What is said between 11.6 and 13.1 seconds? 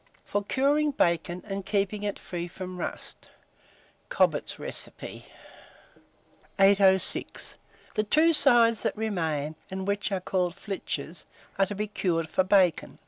to be cured for bacon.